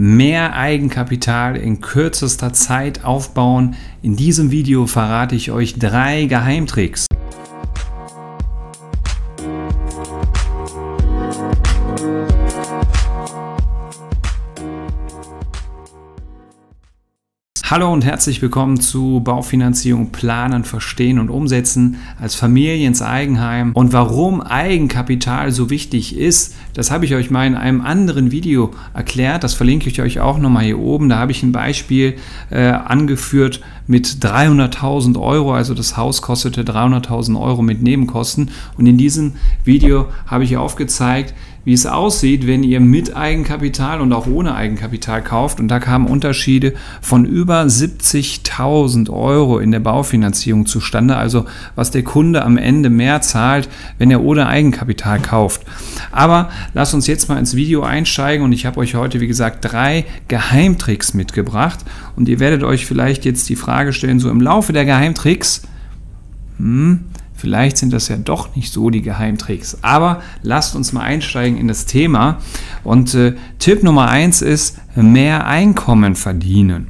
[0.00, 3.74] mehr Eigenkapital in kürzester Zeit aufbauen.
[4.00, 7.09] In diesem Video verrate ich euch drei Geheimtricks.
[17.70, 23.70] Hallo und herzlich willkommen zu Baufinanzierung planen, verstehen und umsetzen als Familie ins Eigenheim.
[23.74, 28.72] Und warum Eigenkapital so wichtig ist, das habe ich euch mal in einem anderen Video
[28.92, 29.44] erklärt.
[29.44, 31.08] Das verlinke ich euch auch nochmal hier oben.
[31.08, 32.16] Da habe ich ein Beispiel
[32.50, 35.52] äh, angeführt mit 300.000 Euro.
[35.52, 38.50] Also das Haus kostete 300.000 Euro mit Nebenkosten.
[38.78, 39.32] Und in diesem
[39.64, 45.22] Video habe ich aufgezeigt, wie es aussieht, wenn ihr mit Eigenkapital und auch ohne Eigenkapital
[45.22, 45.60] kauft.
[45.60, 46.72] Und da kamen Unterschiede
[47.02, 51.16] von über 70.000 Euro in der Baufinanzierung zustande.
[51.16, 51.44] Also
[51.74, 53.68] was der Kunde am Ende mehr zahlt,
[53.98, 55.62] wenn er ohne Eigenkapital kauft.
[56.12, 59.58] Aber lasst uns jetzt mal ins Video einsteigen und ich habe euch heute, wie gesagt,
[59.60, 61.80] drei Geheimtricks mitgebracht.
[62.16, 65.62] Und ihr werdet euch vielleicht jetzt die Frage stellen, so im Laufe der Geheimtricks,
[66.58, 67.00] hm,
[67.40, 69.78] Vielleicht sind das ja doch nicht so die Geheimtricks.
[69.80, 72.36] Aber lasst uns mal einsteigen in das Thema.
[72.84, 76.88] Und äh, Tipp Nummer eins ist, mehr Einkommen verdienen.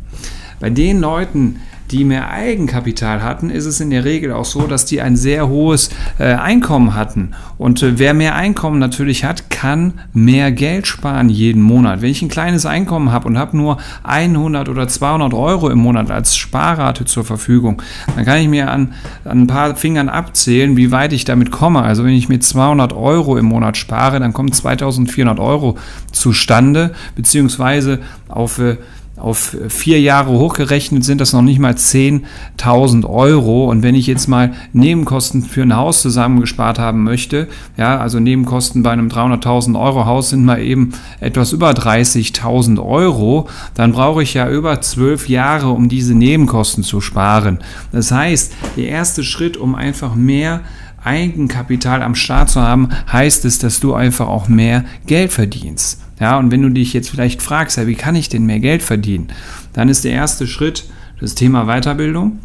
[0.58, 1.60] Bei den Leuten,
[1.90, 5.48] die mehr Eigenkapital hatten, ist es in der Regel auch so, dass die ein sehr
[5.48, 7.32] hohes äh, Einkommen hatten.
[7.58, 12.00] Und äh, wer mehr Einkommen natürlich hat, kann mehr Geld sparen jeden Monat.
[12.00, 16.10] Wenn ich ein kleines Einkommen habe und habe nur 100 oder 200 Euro im Monat
[16.10, 17.82] als Sparrate zur Verfügung,
[18.14, 21.82] dann kann ich mir an, an ein paar Fingern abzählen, wie weit ich damit komme.
[21.82, 25.76] Also wenn ich mit 200 Euro im Monat spare, dann kommen 2400 Euro
[26.12, 28.76] zustande, beziehungsweise auf äh,
[29.20, 33.70] auf vier Jahre hochgerechnet sind das noch nicht mal 10.000 Euro.
[33.70, 38.82] Und wenn ich jetzt mal Nebenkosten für ein Haus zusammengespart haben möchte, ja, also Nebenkosten
[38.82, 44.34] bei einem 300.000 Euro Haus sind mal eben etwas über 30.000 Euro, dann brauche ich
[44.34, 47.58] ja über zwölf Jahre, um diese Nebenkosten zu sparen.
[47.92, 50.60] Das heißt, der erste Schritt, um einfach mehr
[51.02, 56.00] Eigenkapital am Start zu haben, heißt es, dass du einfach auch mehr Geld verdienst.
[56.20, 58.82] Ja, und wenn du dich jetzt vielleicht fragst, ja, wie kann ich denn mehr Geld
[58.82, 59.28] verdienen?
[59.72, 60.84] Dann ist der erste Schritt
[61.18, 62.38] das Thema Weiterbildung.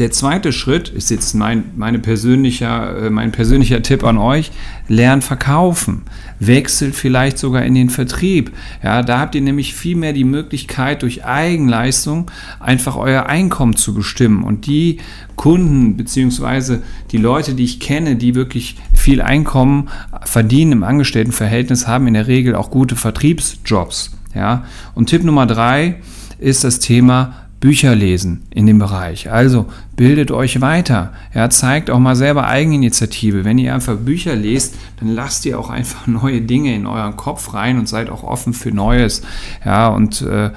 [0.00, 4.50] Der zweite Schritt ist jetzt mein, meine persönlicher, äh, mein persönlicher Tipp an euch.
[4.88, 6.04] Lernt verkaufen.
[6.38, 8.50] Wechselt vielleicht sogar in den Vertrieb.
[8.82, 12.30] Ja, da habt ihr nämlich viel mehr die Möglichkeit, durch Eigenleistung
[12.60, 14.42] einfach euer Einkommen zu bestimmen.
[14.42, 15.00] Und die
[15.36, 19.90] Kunden beziehungsweise die Leute, die ich kenne, die wirklich viel Einkommen
[20.24, 24.12] verdienen im Angestelltenverhältnis, haben in der Regel auch gute Vertriebsjobs.
[24.34, 25.96] Ja, und Tipp Nummer drei
[26.38, 29.30] ist das Thema Bücher lesen in dem Bereich.
[29.30, 31.12] Also bildet euch weiter.
[31.34, 33.44] Ja, zeigt auch mal selber Eigeninitiative.
[33.44, 37.52] Wenn ihr einfach Bücher lest, dann lasst ihr auch einfach neue Dinge in euren Kopf
[37.52, 39.22] rein und seid auch offen für Neues.
[39.64, 40.50] Ja, und äh,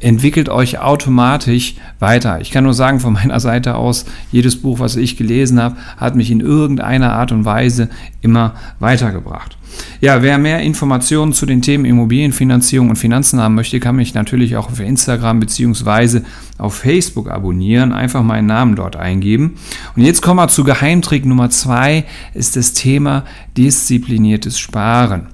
[0.00, 2.40] entwickelt euch automatisch weiter.
[2.40, 6.14] Ich kann nur sagen, von meiner Seite aus, jedes Buch, was ich gelesen habe, hat
[6.14, 7.88] mich in irgendeiner Art und Weise
[8.20, 9.56] immer weitergebracht.
[10.00, 14.56] Ja, wer mehr Informationen zu den Themen Immobilienfinanzierung und Finanzen haben möchte, kann mich natürlich
[14.56, 16.22] auch auf Instagram bzw.
[16.58, 17.92] auf Facebook abonnieren.
[17.92, 19.56] Einfach meinen Namen dort eingeben.
[19.94, 23.24] Und jetzt kommen wir zu Geheimtrick Nummer zwei, ist das Thema
[23.56, 25.26] diszipliniertes Sparen.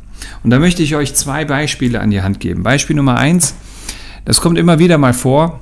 [0.42, 2.62] Und da möchte ich euch zwei Beispiele an die Hand geben.
[2.62, 3.54] Beispiel Nummer eins
[4.26, 5.60] das kommt immer wieder mal vor,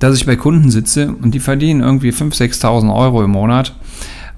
[0.00, 3.76] dass ich bei Kunden sitze und die verdienen irgendwie 5.000, 6.000 Euro im Monat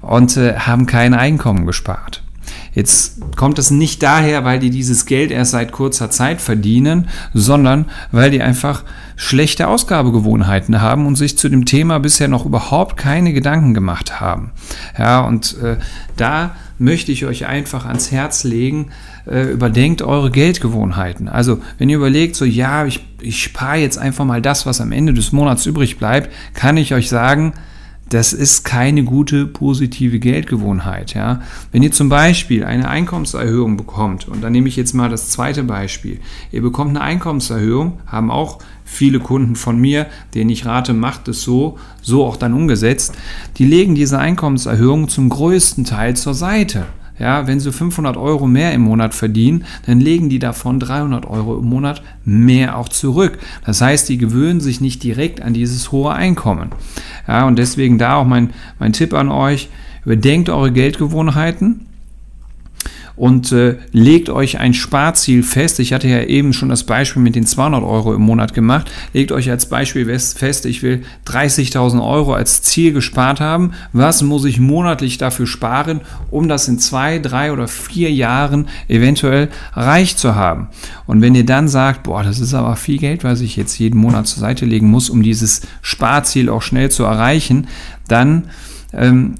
[0.01, 2.24] und äh, haben kein Einkommen gespart.
[2.75, 7.85] Jetzt kommt es nicht daher, weil die dieses Geld erst seit kurzer Zeit verdienen, sondern
[8.11, 8.83] weil die einfach
[9.15, 14.51] schlechte Ausgabegewohnheiten haben und sich zu dem Thema bisher noch überhaupt keine Gedanken gemacht haben.
[14.99, 15.77] Ja, und äh,
[16.17, 18.91] da möchte ich euch einfach ans Herz legen,
[19.25, 21.29] äh, überdenkt eure Geldgewohnheiten.
[21.29, 24.91] Also wenn ihr überlegt, so ja, ich, ich spare jetzt einfach mal das, was am
[24.91, 27.53] Ende des Monats übrig bleibt, kann ich euch sagen,
[28.09, 31.13] das ist keine gute positive Geldgewohnheit.
[31.13, 31.41] Ja?
[31.71, 35.63] Wenn ihr zum Beispiel eine Einkommenserhöhung bekommt, und dann nehme ich jetzt mal das zweite
[35.63, 36.19] Beispiel,
[36.51, 40.05] ihr bekommt eine Einkommenserhöhung, haben auch viele Kunden von mir,
[40.35, 43.15] denen ich rate, macht es so, so auch dann umgesetzt,
[43.57, 46.85] die legen diese Einkommenserhöhung zum größten Teil zur Seite.
[47.17, 51.59] Ja, wenn sie 500 Euro mehr im Monat verdienen, dann legen die davon 300 Euro
[51.59, 53.37] im Monat mehr auch zurück.
[53.65, 56.69] Das heißt, die gewöhnen sich nicht direkt an dieses hohe Einkommen.
[57.27, 59.69] Ja, und deswegen da auch mein, mein Tipp an euch,
[60.03, 61.87] überdenkt eure Geldgewohnheiten
[63.15, 65.79] und äh, legt euch ein Sparziel fest.
[65.79, 68.91] Ich hatte ja eben schon das Beispiel mit den 200 Euro im Monat gemacht.
[69.13, 73.71] Legt euch als Beispiel fest, ich will 30.000 Euro als Ziel gespart haben.
[73.93, 79.49] Was muss ich monatlich dafür sparen, um das in zwei, drei oder vier Jahren eventuell
[79.73, 80.67] reich zu haben?
[81.07, 83.99] Und wenn ihr dann sagt, boah, das ist aber viel Geld, was ich jetzt jeden
[83.99, 87.67] Monat zur Seite legen muss, um dieses Sparziel auch schnell zu erreichen,
[88.07, 88.45] dann
[88.93, 89.35] ähm,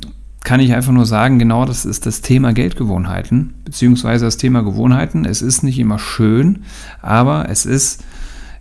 [0.46, 5.26] kann ich einfach nur sagen, genau das ist das Thema Geldgewohnheiten, beziehungsweise das Thema Gewohnheiten.
[5.26, 6.60] Es ist nicht immer schön,
[7.02, 8.04] aber es ist,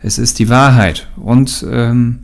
[0.00, 1.08] es ist die Wahrheit.
[1.16, 2.20] Und ähm,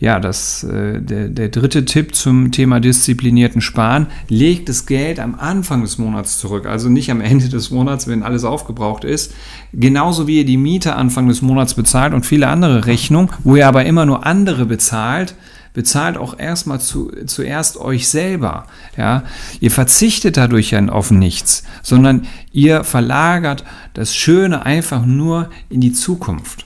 [0.00, 5.34] ja, das, äh, der, der dritte Tipp zum Thema disziplinierten Sparen, legt das Geld am
[5.34, 9.34] Anfang des Monats zurück, also nicht am Ende des Monats, wenn alles aufgebraucht ist.
[9.72, 13.68] Genauso wie ihr die Miete Anfang des Monats bezahlt und viele andere Rechnungen, wo ihr
[13.68, 15.34] aber immer nur andere bezahlt,
[15.74, 18.66] bezahlt auch erstmal zu, zuerst euch selber.
[18.96, 19.24] Ja?
[19.60, 25.92] Ihr verzichtet dadurch ja auf nichts, sondern ihr verlagert das Schöne einfach nur in die
[25.92, 26.64] Zukunft.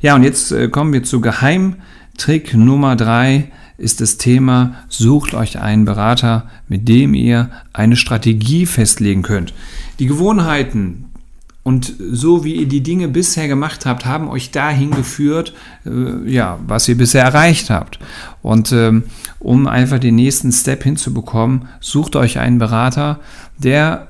[0.00, 5.60] Ja, und jetzt äh, kommen wir zu Geheimtrick Nummer drei ist das Thema, sucht euch
[5.60, 9.54] einen Berater, mit dem ihr eine Strategie festlegen könnt.
[10.00, 11.07] Die Gewohnheiten,
[11.68, 15.52] und so wie ihr die Dinge bisher gemacht habt, haben euch dahin geführt,
[15.84, 17.98] äh, ja, was ihr bisher erreicht habt.
[18.40, 19.02] Und ähm,
[19.38, 23.20] um einfach den nächsten Step hinzubekommen, sucht euch einen Berater,
[23.58, 24.08] der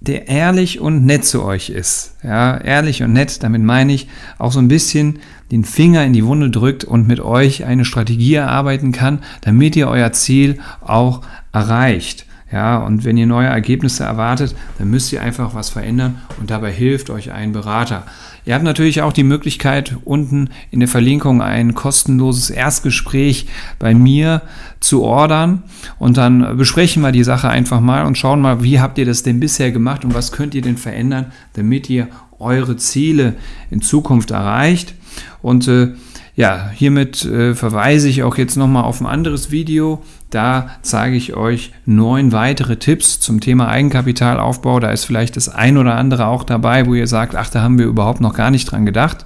[0.00, 2.16] der ehrlich und nett zu euch ist.
[2.24, 4.08] Ja, ehrlich und nett, damit meine ich
[4.38, 5.20] auch so ein bisschen
[5.52, 9.86] den Finger in die Wunde drückt und mit euch eine Strategie erarbeiten kann, damit ihr
[9.86, 11.22] euer Ziel auch
[11.52, 12.25] erreicht.
[12.52, 16.70] Ja, und wenn ihr neue Ergebnisse erwartet, dann müsst ihr einfach was verändern und dabei
[16.70, 18.04] hilft euch ein Berater.
[18.44, 23.48] Ihr habt natürlich auch die Möglichkeit, unten in der Verlinkung ein kostenloses Erstgespräch
[23.80, 24.42] bei mir
[24.78, 25.64] zu ordern
[25.98, 29.24] und dann besprechen wir die Sache einfach mal und schauen mal, wie habt ihr das
[29.24, 32.06] denn bisher gemacht und was könnt ihr denn verändern, damit ihr
[32.38, 33.34] eure Ziele
[33.70, 34.94] in Zukunft erreicht.
[35.42, 35.94] Und äh,
[36.36, 40.02] ja, hiermit äh, verweise ich auch jetzt nochmal auf ein anderes Video.
[40.28, 44.78] Da zeige ich euch neun weitere Tipps zum Thema Eigenkapitalaufbau.
[44.78, 47.78] Da ist vielleicht das ein oder andere auch dabei, wo ihr sagt, ach, da haben
[47.78, 49.24] wir überhaupt noch gar nicht dran gedacht.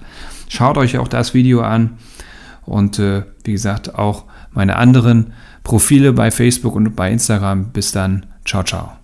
[0.48, 1.98] Schaut euch auch das Video an.
[2.64, 5.32] Und äh, wie gesagt, auch meine anderen
[5.64, 7.72] Profile bei Facebook und bei Instagram.
[7.72, 8.26] Bis dann.
[8.44, 8.99] Ciao, ciao.